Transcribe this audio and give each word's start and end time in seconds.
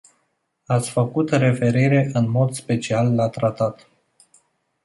Ați 0.65 0.89
făcut 0.91 1.29
referire 1.29 2.09
în 2.13 2.29
mod 2.29 2.51
special 2.53 3.15
la 3.15 3.29
tratat. 3.29 3.89